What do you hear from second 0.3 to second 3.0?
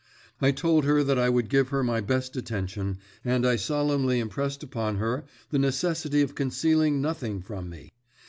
I told her that I would give her my best attention,